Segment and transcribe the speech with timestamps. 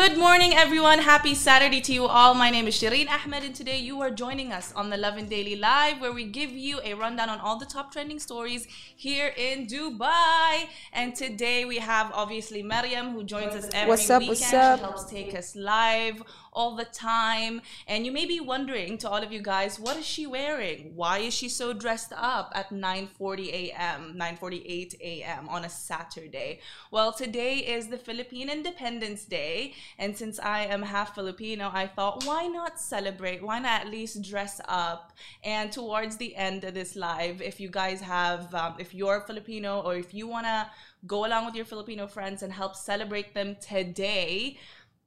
[0.00, 1.00] Good morning, everyone.
[1.00, 2.32] Happy Saturday to you all.
[2.32, 5.56] My name is Shireen Ahmed, and today you are joining us on the Lovin Daily
[5.56, 9.66] Live, where we give you a rundown on all the top trending stories here in
[9.66, 10.68] Dubai.
[10.92, 14.38] And today we have obviously Mariam, who joins us every what's up, weekend.
[14.40, 14.78] What's up?
[14.78, 16.22] She helps take us live
[16.58, 17.62] all the time.
[17.86, 20.92] And you may be wondering, to all of you guys, what is she wearing?
[20.96, 25.48] Why is she so dressed up at 9:40 a.m., 9:48 a.m.
[25.48, 26.50] on a Saturday?
[26.90, 32.24] Well, today is the Philippine Independence Day, and since I am half Filipino, I thought,
[32.24, 33.40] why not celebrate?
[33.48, 35.12] Why not at least dress up?
[35.44, 39.80] And towards the end of this live, if you guys have, um, if you're Filipino
[39.86, 40.58] or if you wanna
[41.06, 44.58] go along with your Filipino friends and help celebrate them today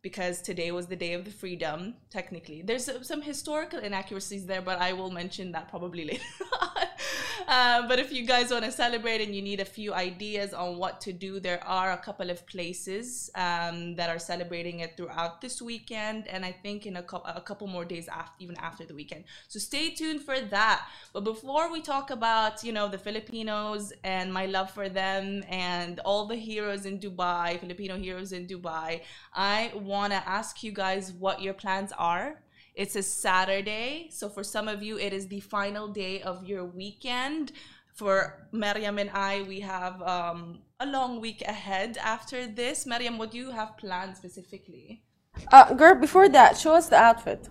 [0.02, 2.62] because today was the day of the freedom technically.
[2.62, 6.24] There's some historical inaccuracies there but i will mention that probably later
[6.62, 6.88] on
[7.48, 10.78] uh, but if you guys want to celebrate and you need a few ideas on
[10.78, 15.42] what to do there are a couple of places um, that are celebrating it throughout
[15.42, 18.86] this weekend and i think in a, co- a couple more days after even after
[18.86, 22.98] the weekend so stay tuned for that but before we talk about you know the
[22.98, 28.46] filipinos and my love for them and all the heroes in dubai filipino heroes in
[28.48, 29.02] dubai
[29.34, 32.42] i want to ask you guys what your plans are.
[32.76, 36.66] It's a Saturday, so for some of you, it is the final day of your
[36.66, 37.52] weekend.
[37.94, 42.86] For Mariam and I, we have um, a long week ahead after this.
[42.86, 45.04] Mariam, what do you have planned specifically?
[45.52, 47.50] Uh, girl, before that, show us the outfit.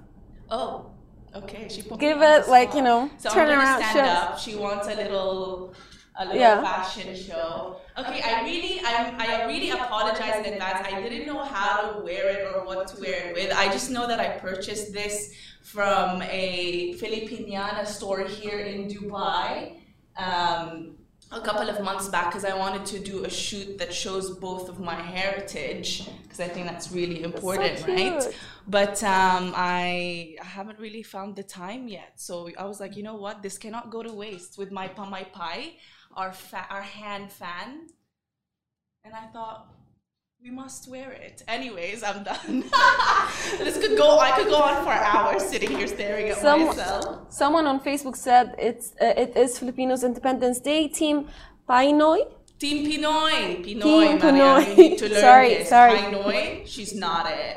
[0.51, 0.91] Oh,
[1.37, 1.69] okay.
[1.69, 4.39] She put Give it, like, you know, so turn I'm gonna around, Stand show- up.
[4.39, 5.75] She wants a little,
[6.21, 6.63] a little Yeah.
[6.63, 7.77] fashion show.
[8.01, 8.95] Okay, I really, I,
[9.27, 10.87] I really apologize in advance.
[10.93, 13.51] I didn't know how to wear it or what to wear it with.
[13.65, 15.33] I just know that I purchased this
[15.63, 19.77] from a Filipiniana store here in Dubai.
[20.17, 20.97] Um,
[21.33, 24.69] a couple of months back because I wanted to do a shoot that shows both
[24.69, 28.23] of my heritage because I think that's really important, right?
[28.67, 32.13] But um, I haven't really found the time yet.
[32.17, 33.43] So I was like, you know what?
[33.45, 35.75] This cannot go to waste with my pamaypay,
[36.15, 37.87] our fa- our hand fan.
[39.05, 39.67] And I thought
[40.43, 41.43] we must wear it.
[41.49, 42.65] Anyways, I'm done.
[43.59, 44.19] this could go.
[44.19, 47.33] I could go on for hours sitting here staring at Some, myself.
[47.33, 50.89] someone on Facebook said it's uh, it is Filipinos Independence Day.
[50.89, 51.29] Team
[51.69, 52.21] Painoy.
[52.59, 53.65] Team Pinoy.
[53.65, 54.69] Pinoy, Team Pinoy.
[54.69, 55.69] you need to learn Sorry, this.
[55.71, 55.97] sorry.
[55.99, 57.57] Pinoy, she's not it.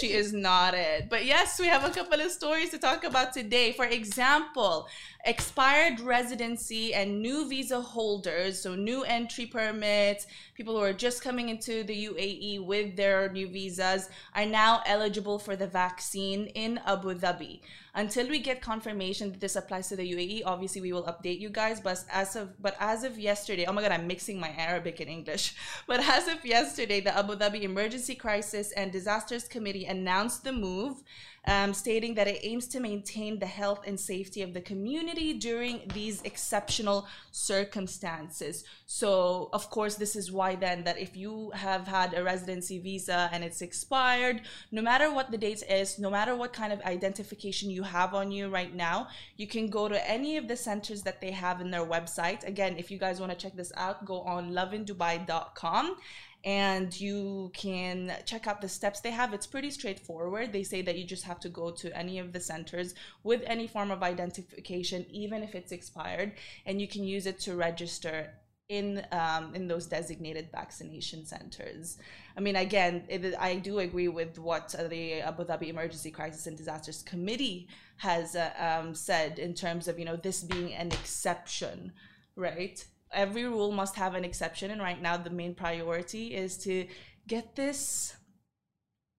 [0.00, 1.10] She is not it.
[1.10, 3.72] But yes, we have a couple of stories to talk about today.
[3.72, 4.86] For example,
[5.24, 11.48] expired residency and new visa holders, so new entry permits, people who are just coming
[11.48, 17.14] into the UAE with their new visas are now eligible for the vaccine in Abu
[17.14, 17.60] Dhabi.
[17.96, 21.48] Until we get confirmation that this applies to the UAE, obviously we will update you
[21.48, 21.80] guys.
[21.80, 25.08] But as of but as of yesterday, oh my god, I'm mixing my Arabic and
[25.08, 25.54] English.
[25.86, 31.04] But as of yesterday, the Abu Dhabi Emergency Crisis and Disasters Committee announced the move,
[31.46, 35.82] um, stating that it aims to maintain the health and safety of the community during
[35.94, 38.64] these exceptional circumstances.
[38.86, 43.28] So, of course, this is why then that if you have had a residency visa
[43.32, 47.70] and it's expired, no matter what the date is, no matter what kind of identification
[47.70, 51.20] you have on you right now, you can go to any of the centers that
[51.20, 52.46] they have in their website.
[52.46, 55.96] Again, if you guys want to check this out, go on lovindubai.com
[56.44, 59.32] and you can check out the steps they have.
[59.32, 60.52] It's pretty straightforward.
[60.52, 63.66] They say that you just have to go to any of the centers with any
[63.66, 66.32] form of identification, even if it's expired,
[66.66, 68.30] and you can use it to register
[68.68, 71.98] in um, in those designated vaccination centers.
[72.36, 76.56] I mean, again, it, I do agree with what the Abu Dhabi Emergency Crisis and
[76.56, 77.68] Disasters Committee
[77.98, 81.92] has uh, um, said in terms of you know this being an exception,
[82.36, 82.84] right?
[83.14, 86.86] Every rule must have an exception, and right now the main priority is to
[87.26, 88.14] get this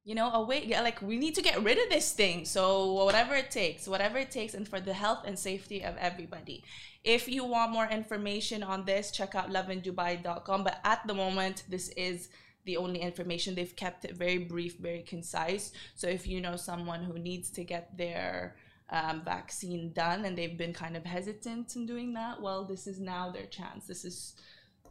[0.05, 2.45] you know away like we need to get rid of this thing.
[2.45, 6.63] So whatever it takes whatever it takes and for the health and safety of everybody.
[7.03, 11.89] If you want more information on this check out lovindubai.com but at the moment this
[11.89, 12.29] is
[12.65, 13.55] the only information.
[13.55, 15.71] They've kept it very brief very concise.
[15.95, 18.55] So if you know someone who needs to get their
[18.89, 22.41] um, vaccine done and they've been kind of hesitant in doing that.
[22.41, 23.85] Well this is now their chance.
[23.87, 24.35] This is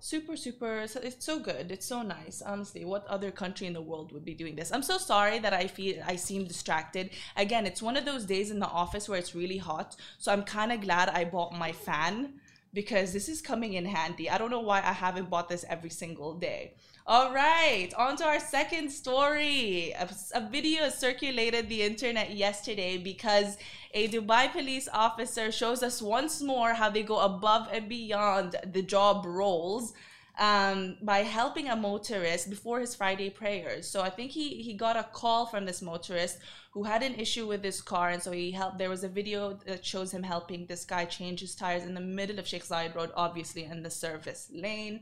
[0.01, 1.71] super super so it's so good.
[1.71, 2.43] It's so nice.
[2.43, 4.73] Honestly what other country in the world would be doing this?
[4.73, 7.11] I'm so sorry that i feel i seem distracted.
[7.37, 10.43] Again it's one of those days in the office where it's really hot so i'm
[10.43, 12.35] kind of glad i bought my fan
[12.75, 14.29] because this is coming in handy.
[14.29, 16.75] I don't know why i haven't bought this every single day.
[17.07, 19.93] All right on to our second story.
[19.93, 23.57] A, a video circulated the internet yesterday because
[23.93, 28.83] a Dubai police officer shows us once more how they go above and beyond the
[28.83, 29.93] job roles
[30.39, 33.89] um, by helping a motorist before his Friday prayers.
[33.89, 36.39] So I think he he got a call from this motorist
[36.73, 38.79] who had an issue with his car, and so he helped.
[38.79, 42.01] There was a video that shows him helping this guy change his tires in the
[42.01, 45.01] middle of Sheikh Zayed Road, obviously in the service lane,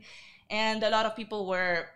[0.49, 1.87] and a lot of people were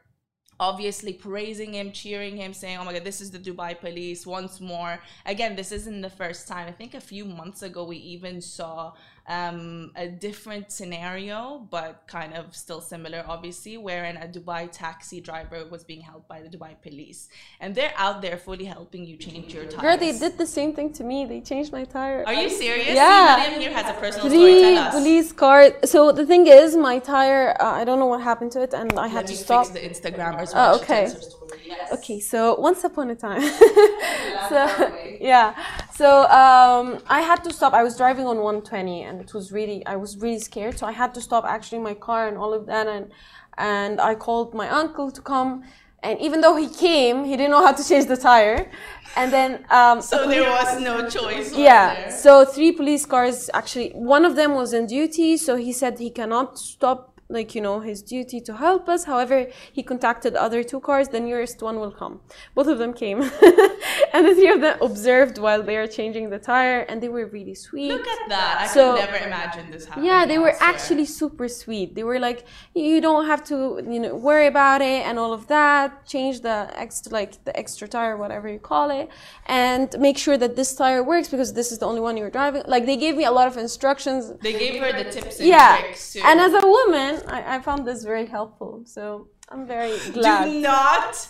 [0.60, 4.60] obviously praising him, cheering him, saying, Oh my God, this is the Dubai police once
[4.60, 5.00] more.
[5.26, 6.68] Again, this isn't the first time.
[6.68, 8.94] I think a few months ago, we even saw
[9.28, 15.66] um, a different scenario, but kind of still similar, obviously, wherein a Dubai taxi driver
[15.70, 17.28] was being held by the Dubai police.
[17.60, 19.82] And they're out there fully helping you change your tires.
[19.82, 21.26] Girl, they did the same thing to me.
[21.26, 22.24] They changed my tire.
[22.26, 22.96] Are you serious?
[22.96, 23.44] Yeah.
[23.44, 24.76] See, here has a personal Three story.
[24.76, 24.94] Tell us.
[24.94, 25.72] police cars.
[25.86, 28.94] So the thing is, my tire, uh, I don't know what happened to it, and
[28.98, 29.68] I had Let to stop.
[29.74, 30.52] the Instagrammers.
[30.56, 31.12] Oh, okay.
[31.48, 31.68] Tells her story.
[31.68, 31.92] Yes.
[31.92, 33.42] Okay, so once upon a time,
[34.50, 34.60] so
[35.22, 35.54] yeah,
[35.94, 37.74] so um, I had to stop.
[37.74, 40.78] I was driving on 120, and it was really, I was really scared.
[40.78, 43.12] So I had to stop actually my car and all of that, and
[43.58, 45.64] and I called my uncle to come.
[46.04, 48.70] And even though he came, he didn't know how to change the tire.
[49.16, 51.52] And then um, So there was no choice.
[51.58, 52.12] yeah there?
[52.12, 56.12] so three police cars actually one of them was in duty so he said he
[56.12, 60.80] cannot stop like you know his duty to help us however he contacted other two
[60.80, 62.22] cars the nearest one will come
[62.56, 63.22] both of them came
[64.14, 67.26] and the three of them observed while they are changing the tire and they were
[67.28, 68.58] really sweet Look at that.
[68.62, 70.06] I So- could never imagine this happening.
[70.10, 70.70] yeah they were elsewhere.
[70.70, 73.56] actually super sweet they were like you don't have to
[73.94, 77.88] you know worry about it and all of that change the extra like the extra
[77.88, 79.10] tire whatever you call it
[79.48, 82.64] and make sure that this tire works because this is the only one you're driving
[82.68, 85.78] like they gave me a lot of instructions They gave her the tips and yeah
[85.82, 86.22] tricks too.
[86.24, 90.46] and as a woman I, I found this very helpful so i'm very glad.
[90.46, 91.28] do not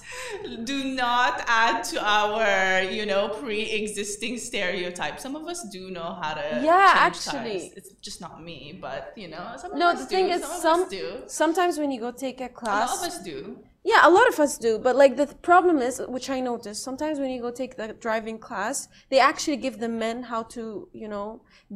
[0.63, 6.34] do not add to our you know pre-existing stereotype some of us do know how
[6.34, 7.60] to Yeah, actually.
[7.60, 7.74] tires.
[7.78, 10.62] it's just not me but you know some of no us the thing is some
[10.81, 11.06] some do.
[11.28, 13.60] sometimes when you go take a a class lot of us do
[13.92, 16.80] Yeah, a lot of us do, but like the th- problem is, which I noticed,
[16.89, 18.78] sometimes when you go take the driving class,
[19.12, 20.63] they actually give the men how to,
[21.01, 21.28] you know,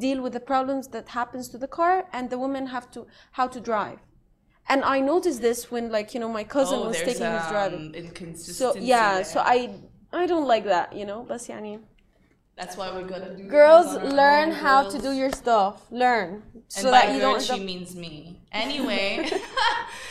[0.06, 3.00] deal with the problems that happens to the car, and the women have to
[3.38, 4.00] how to drive.
[4.72, 7.86] And I noticed this when, like, you know, my cousin oh was taking his driving.
[7.88, 9.24] um, inconsistency So yeah, there.
[9.34, 9.58] so I
[10.22, 11.20] I don't like that, you know.
[11.32, 11.74] But yani,
[12.60, 15.32] that's why we're gonna do girls this on our learn own, how to do your
[15.44, 15.76] stuff.
[16.06, 17.42] Learn and so by that you girl, don't.
[17.58, 18.14] she means me
[18.64, 19.08] anyway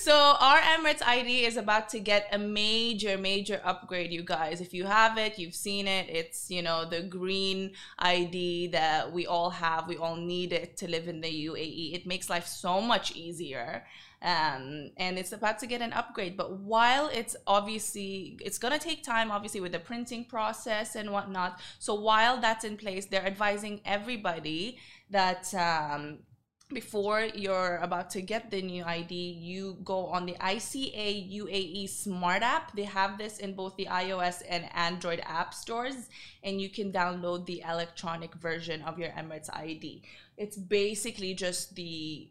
[0.00, 4.60] So our Emirates ID is about to get a major, major upgrade, you guys.
[4.60, 6.08] If you have it, you've seen it.
[6.08, 9.88] It's you know the green ID that we all have.
[9.88, 11.94] We all need it to live in the UAE.
[11.94, 13.84] It makes life so much easier.
[14.22, 16.36] Um, and it's about to get an upgrade.
[16.36, 21.60] But while it's obviously it's gonna take time, obviously with the printing process and whatnot.
[21.78, 24.78] So while that's in place, they're advising everybody
[25.10, 26.18] that um,
[26.72, 32.42] before you're about to get the new ID, you go on the ICA UAE Smart
[32.42, 32.74] app.
[32.74, 36.08] They have this in both the iOS and Android app stores,
[36.42, 40.02] and you can download the electronic version of your Emirates ID.
[40.36, 42.30] It's basically just the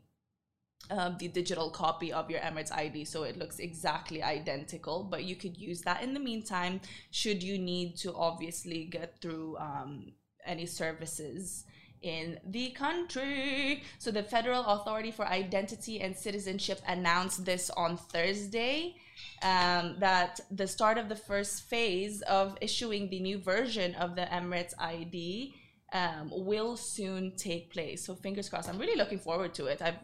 [0.89, 5.03] um, the digital copy of your Emirates ID, so it looks exactly identical.
[5.03, 6.81] But you could use that in the meantime,
[7.11, 10.13] should you need to obviously get through um,
[10.45, 11.65] any services
[12.01, 13.83] in the country.
[13.97, 18.95] So the Federal Authority for Identity and Citizenship announced this on Thursday.
[19.41, 24.21] Um, that the start of the first phase of issuing the new version of the
[24.21, 25.55] Emirates ID
[25.93, 28.05] um, will soon take place.
[28.05, 28.69] So fingers crossed.
[28.69, 29.81] I'm really looking forward to it.
[29.81, 29.99] I've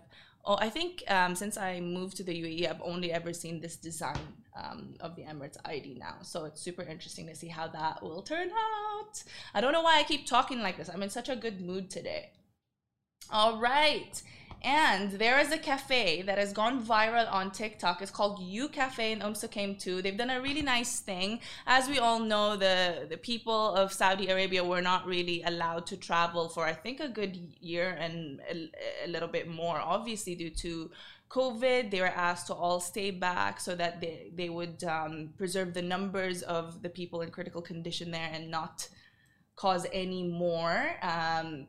[0.47, 3.75] Oh, I think um, since I moved to the UAE, I've only ever seen this
[3.75, 4.19] design
[4.55, 6.17] um, of the Emirates ID now.
[6.21, 9.23] So it's super interesting to see how that will turn out.
[9.55, 10.87] I don't know why I keep talking like this.
[10.87, 12.29] I'm in such a good mood today.
[13.31, 14.21] All right.
[14.65, 18.01] And there is a cafe that has gone viral on TikTok.
[18.01, 20.01] It's called U Cafe in Suqeim too.
[20.01, 21.39] They've done a really nice thing.
[21.67, 25.97] As we all know, the, the people of Saudi Arabia were not really allowed to
[25.97, 28.71] travel for, I think, a good year and a,
[29.05, 30.89] a little bit more, obviously, due to
[31.29, 35.75] COVID, they were asked to all stay back so that they, they would um, preserve
[35.75, 38.89] the numbers of the people in critical condition there and not
[39.55, 40.95] cause any more.
[41.03, 41.67] Um,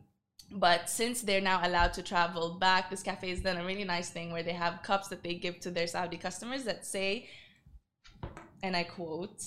[0.51, 4.11] but since they're now allowed to travel back, this cafe has done a really nice
[4.11, 7.29] thing where they have cups that they give to their Saudi customers that say,
[8.63, 9.43] and I quote,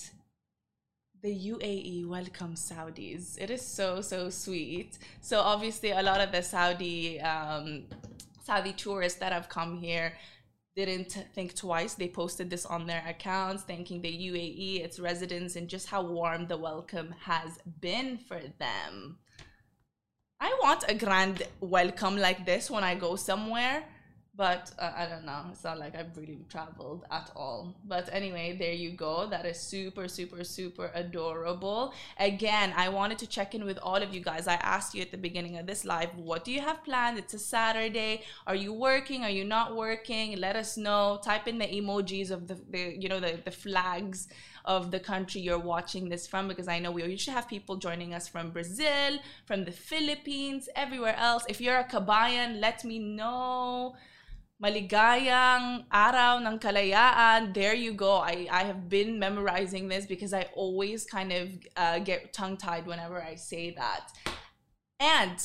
[1.22, 3.36] the UAE welcomes Saudis.
[3.38, 4.98] It is so, so sweet.
[5.20, 7.84] So, obviously, a lot of the Saudi um,
[8.42, 10.14] Saudi tourists that have come here
[10.74, 11.94] didn't think twice.
[11.94, 16.46] They posted this on their accounts, thanking the UAE, its residents, and just how warm
[16.46, 19.18] the welcome has been for them.
[20.40, 23.84] I want a grand welcome like this when I go somewhere
[24.40, 25.42] but uh, I don't know.
[25.52, 27.74] It's not like I've really traveled at all.
[27.84, 29.26] But anyway, there you go.
[29.26, 31.92] That is super, super, super adorable.
[32.18, 34.48] Again, I wanted to check in with all of you guys.
[34.48, 37.18] I asked you at the beginning of this live, what do you have planned?
[37.18, 38.22] It's a Saturday.
[38.46, 39.24] Are you working?
[39.24, 40.38] Are you not working?
[40.38, 41.20] Let us know.
[41.22, 44.28] Type in the emojis of the, the you know, the, the flags
[44.64, 48.14] of the country you're watching this from because I know we usually have people joining
[48.14, 51.44] us from Brazil, from the Philippines, everywhere else.
[51.48, 53.94] If you're a Kabayan, let me know
[54.60, 57.54] maligayang araw ng kalayaan.
[57.54, 58.20] There you go.
[58.20, 62.86] I, I have been memorizing this because I always kind of uh, get tongue tied
[62.86, 64.12] whenever I say that.
[65.00, 65.40] And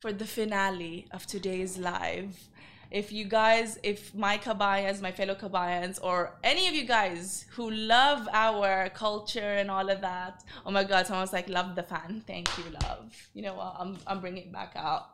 [0.00, 2.48] for the finale of today's live,
[2.92, 7.70] if you guys, if my kabayans, my fellow kabayans, or any of you guys who
[7.70, 12.22] love our culture and all of that, oh my God, someone's like, love the fan.
[12.26, 13.10] Thank you, love.
[13.32, 13.76] You know what?
[13.78, 15.08] I'm, I'm bringing it back out.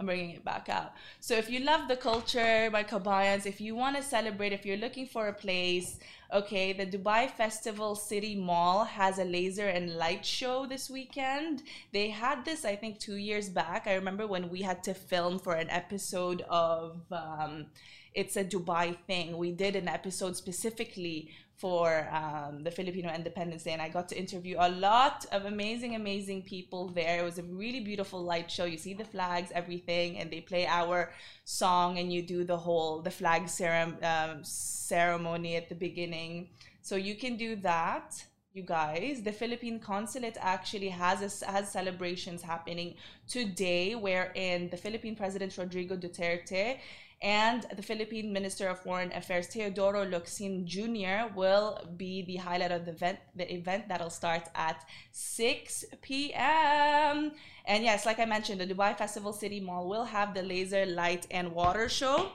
[0.00, 0.94] I'm bringing it back out.
[1.20, 4.78] So if you love the culture by Kabayans, if you want to celebrate, if you're
[4.78, 5.98] looking for a place,
[6.32, 11.64] okay, the Dubai Festival City Mall has a laser and light show this weekend.
[11.92, 13.86] They had this, I think, two years back.
[13.86, 17.02] I remember when we had to film for an episode of.
[17.12, 17.66] Um,
[18.12, 19.36] it's a Dubai thing.
[19.36, 24.18] We did an episode specifically for um, the Filipino Independence Day, and I got to
[24.18, 27.20] interview a lot of amazing, amazing people there.
[27.20, 28.64] It was a really beautiful light show.
[28.64, 31.12] You see the flags, everything, and they play our
[31.44, 36.48] song, and you do the whole the flag cerem- um, ceremony at the beginning.
[36.80, 42.42] So you can do that you guys the philippine consulate actually has a, has celebrations
[42.42, 42.94] happening
[43.28, 46.78] today wherein the philippine president rodrigo duterte
[47.22, 51.32] and the Philippine Minister of Foreign Affairs Teodoro Locsin Jr.
[51.34, 53.18] will be the highlight of the event.
[53.36, 57.32] The event that'll start at 6 p.m.
[57.66, 61.26] And yes, like I mentioned, the Dubai Festival City Mall will have the laser light
[61.30, 62.32] and water show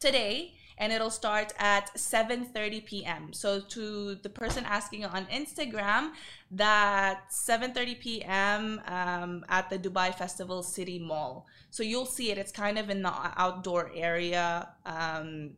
[0.00, 3.32] today and it'll start at 7:30 p.m.
[3.32, 6.12] So to the person asking on Instagram,
[6.50, 8.80] that 7:30 p.m.
[8.86, 11.46] Um, at the Dubai Festival City Mall.
[11.70, 12.38] So you'll see it.
[12.38, 15.52] It's kind of in the outdoor area um,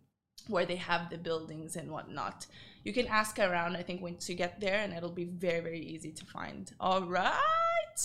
[0.49, 2.47] where they have the buildings and whatnot.
[2.83, 3.77] You can ask around.
[3.77, 6.65] I think once you get there, and it'll be very very easy to find.
[6.81, 8.01] All right.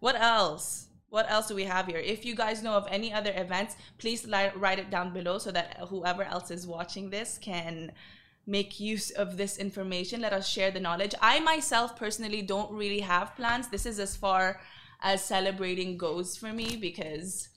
[0.00, 0.88] What else?
[1.12, 1.98] What else do we have here?
[1.98, 4.26] If you guys know of any other events, please
[4.56, 7.92] write it down below so that whoever else is watching this can
[8.46, 10.22] make use of this information.
[10.22, 11.14] Let us share the knowledge.
[11.20, 13.68] I myself personally don't really have plans.
[13.68, 14.62] This is as far
[15.02, 17.50] as celebrating goes for me because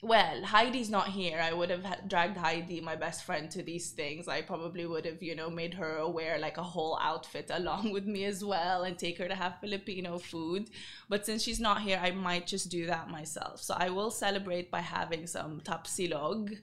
[0.00, 1.40] well, Heidi's not here.
[1.40, 4.28] I would have dragged Heidi, my best friend, to these things.
[4.28, 8.06] I probably would have, you know, made her wear like a whole outfit along with
[8.06, 10.70] me as well and take her to have Filipino food.
[11.08, 13.60] But since she's not here, I might just do that myself.
[13.60, 16.56] So I will celebrate by having some tapsilog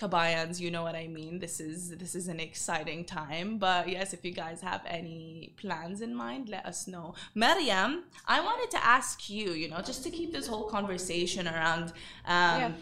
[0.00, 4.12] kabayans you know what i mean this is this is an exciting time but yes
[4.12, 8.82] if you guys have any plans in mind let us know mariam i wanted to
[8.84, 11.92] ask you you know just to keep this whole conversation around
[12.26, 12.72] um, yeah.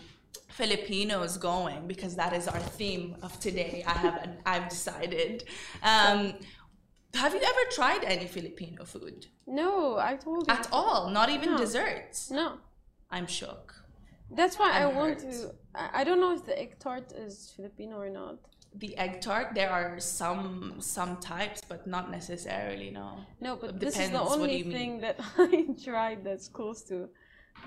[0.49, 3.85] Filipinos going because that is our theme of today.
[3.87, 5.45] I have I've decided.
[5.83, 6.35] Um,
[7.15, 9.27] have you ever tried any Filipino food?
[9.47, 10.53] No, I told you.
[10.53, 11.59] At all, not even no.
[11.59, 12.31] desserts.
[12.31, 12.55] No.
[13.11, 13.78] I'm shook.
[14.31, 15.55] That's why I'm want to.
[15.75, 18.39] I don't know if the egg tart is Filipino or not.
[18.75, 22.91] The egg tart, there are some some types, but not necessarily.
[22.91, 23.21] No.
[23.41, 25.01] No, but this is the only thing mean?
[25.01, 27.09] that I tried that's close to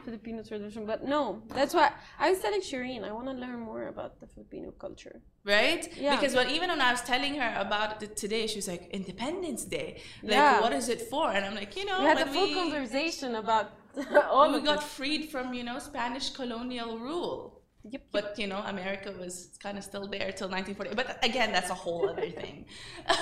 [0.05, 0.85] Filipino tradition.
[0.85, 4.27] But no, that's why I was telling Shireen I want to learn more about the
[4.27, 5.21] Filipino culture.
[5.43, 5.87] Right?
[5.97, 6.15] Yeah.
[6.15, 9.65] Because when even when I was telling her about it today, she was like, Independence
[9.65, 10.01] Day.
[10.21, 10.61] Like, yeah.
[10.61, 11.31] what is it for?
[11.31, 12.53] And I'm like, you know, we had a full we...
[12.53, 13.71] conversation about
[14.29, 17.50] All we got freed from you know Spanish colonial rule.
[17.83, 18.03] Yep.
[18.11, 20.93] But you know, America was kind of still there till 1940.
[20.93, 22.65] But again, that's a whole other thing.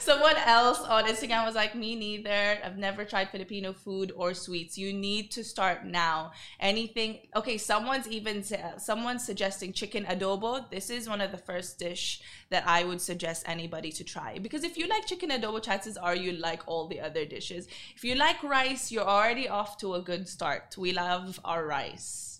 [0.00, 2.58] Someone else on Instagram was like, "Me neither.
[2.62, 4.76] I've never tried Filipino food or sweets.
[4.76, 6.32] You need to start now.
[6.60, 7.20] Anything?
[7.34, 7.56] Okay.
[7.56, 8.44] Someone's even
[8.76, 10.68] someone's suggesting chicken adobo.
[10.70, 14.62] This is one of the first dish that I would suggest anybody to try because
[14.62, 17.66] if you like chicken adobo, chances are you like all the other dishes.
[17.96, 20.76] If you like rice, you're already off to a good start.
[20.76, 22.33] We love our rice."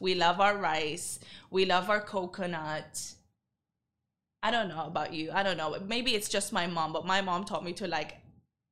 [0.00, 1.18] We love our rice.
[1.50, 3.14] We love our coconut.
[4.42, 5.30] I don't know about you.
[5.32, 5.76] I don't know.
[5.86, 8.16] Maybe it's just my mom, but my mom taught me to like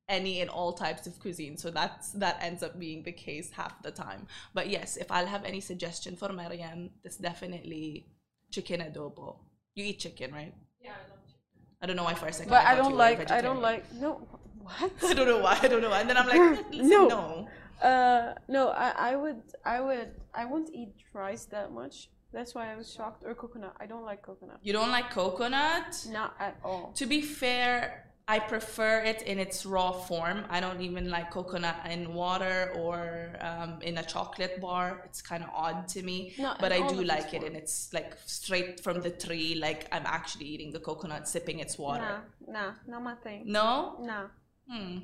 [0.08, 1.56] any and all types of cuisine.
[1.56, 4.26] So that's that ends up being the case half the time.
[4.52, 8.06] But yes, if I'll have any suggestion for Mariam, it's definitely
[8.50, 9.36] chicken adobo.
[9.74, 10.54] You eat chicken, right?
[10.82, 11.40] Yeah, I love chicken.
[11.80, 12.50] I don't know why for a second.
[12.50, 13.30] But I thought you don't like.
[13.30, 13.94] I don't like.
[13.94, 14.26] No.
[14.58, 14.92] What?
[15.02, 15.58] I don't know why.
[15.62, 16.00] I don't know why.
[16.00, 17.08] And then I'm like, No.
[17.08, 17.48] no.
[17.82, 18.68] Uh, no.
[18.68, 19.42] I, I would.
[19.64, 20.10] I would.
[20.34, 22.08] I won't eat rice that much.
[22.32, 23.24] That's why I was shocked.
[23.26, 23.74] Or coconut.
[23.80, 24.58] I don't like coconut.
[24.62, 26.06] You don't like coconut?
[26.10, 26.92] Not at all.
[26.96, 30.44] To be fair, I prefer it in its raw form.
[30.48, 35.02] I don't even like coconut in water or um, in a chocolate bar.
[35.04, 36.34] It's kind of odd to me.
[36.38, 37.44] No, but I do like it, form.
[37.46, 39.56] and it's like straight from the tree.
[39.56, 42.22] Like I'm actually eating the coconut, sipping its water.
[42.46, 42.52] Nah.
[42.52, 42.72] Nah.
[42.86, 43.42] Not my thing.
[43.46, 43.96] No?
[44.00, 44.28] Nah.
[44.70, 44.98] Hmm.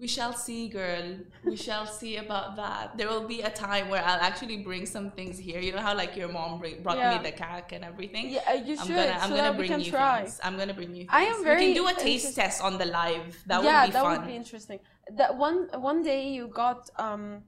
[0.00, 1.16] We shall see, girl.
[1.44, 2.96] We shall see about that.
[2.96, 5.58] There will be a time where I'll actually bring some things here.
[5.60, 7.16] You know how like your mom bring, brought Yeah.
[7.18, 8.30] me the cake and everything.
[8.30, 8.94] Yeah, uh, you I'm should.
[8.96, 10.20] gonna, I'm so gonna bring you try.
[10.22, 10.40] things.
[10.44, 11.04] I'm gonna bring you.
[11.06, 11.10] Things.
[11.20, 11.60] I am very.
[11.60, 13.36] We can do a taste test on the live.
[13.46, 13.92] That yeah, would be fun.
[13.92, 14.18] that fun.
[14.20, 14.78] would be interesting.
[15.16, 17.42] That one one day you got um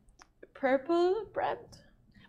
[0.55, 1.59] purple bread.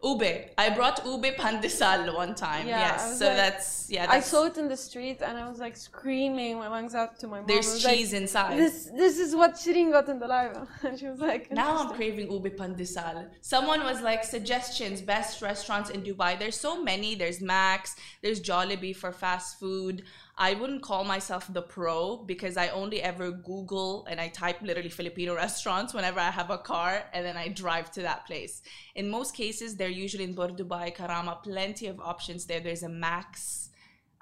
[0.04, 0.50] Ube.
[0.58, 2.68] I brought ube pandesal one time.
[2.68, 3.20] Yeah, yes.
[3.20, 4.08] So like- that's yeah.
[4.10, 7.28] I saw it in the street and I was like screaming my lungs out to
[7.28, 7.48] my mom.
[7.48, 8.58] There's was like, cheese inside.
[8.58, 11.94] This this is what Shireen got in the live, and she was like, Now I'm
[11.94, 13.28] craving ube pandesal.
[13.42, 16.38] Someone was like suggestions, best restaurants in Dubai.
[16.40, 17.14] There's so many.
[17.16, 17.96] There's Max.
[18.24, 20.04] There's Jollibee for fast food.
[20.38, 24.90] I wouldn't call myself the pro because I only ever Google and I type literally
[24.90, 28.62] Filipino restaurants whenever I have a car and then I drive to that place.
[28.96, 32.60] In most cases, they're usually in Bur Dubai, Karama, plenty of options there.
[32.60, 33.70] There's a Max.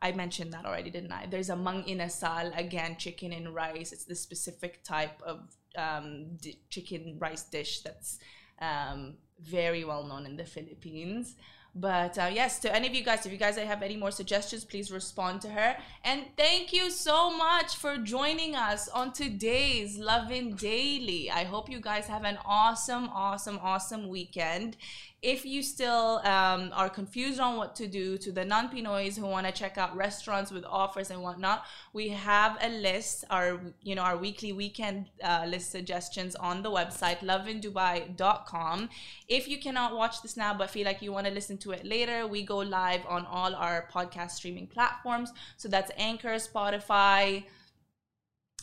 [0.02, 1.26] I mentioned that already, didn't I?
[1.26, 3.92] There's a mang inasal, again, chicken and rice.
[3.92, 5.42] It's the specific type of
[5.78, 6.38] um,
[6.70, 8.18] chicken rice dish that's
[8.62, 11.36] um, very well known in the Philippines.
[11.76, 14.66] But uh, yes, to any of you guys, if you guys have any more suggestions,
[14.66, 15.78] please respond to her.
[16.04, 21.30] And thank you so much for joining us on today's Lovin Daily.
[21.30, 24.78] I hope you guys have an awesome, awesome, awesome weekend.
[25.22, 29.26] If you still um, are confused on what to do, to the non Pinoys who
[29.26, 33.96] want to check out restaurants with offers and whatnot, we have a list, our you
[33.96, 38.90] know our weekly weekend uh, list suggestions on the website lovindubai.com.
[39.28, 41.86] If you cannot watch this now but feel like you want to listen to it
[41.86, 45.34] later, we go live on all our podcast streaming platforms.
[45.58, 47.44] So that's Anchor, Spotify,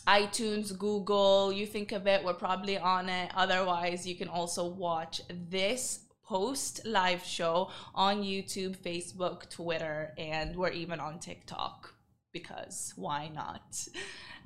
[0.06, 3.30] iTunes, Google, you think of it, we're probably on it.
[3.34, 10.70] Otherwise, you can also watch this post live show on YouTube, Facebook, Twitter, and we're
[10.70, 11.94] even on TikTok
[12.32, 13.86] because why not?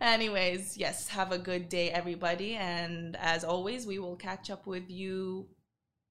[0.00, 2.54] Anyways, yes, have a good day, everybody.
[2.54, 5.46] And as always, we will catch up with you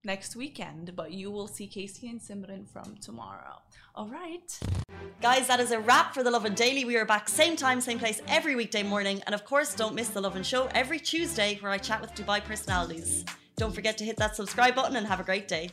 [0.04, 3.62] next weekend, but you will see Casey and Simran from tomorrow.
[3.96, 4.60] All right.
[5.22, 6.86] Guys, that is a wrap for The Lovin' Daily.
[6.86, 9.22] We are back same time, same place every weekday morning.
[9.26, 12.42] And of course, don't miss The Lovin Show every Tuesday where I chat with Dubai
[12.44, 13.26] personalities.
[13.58, 15.72] Don't forget to hit that subscribe button and have a great day.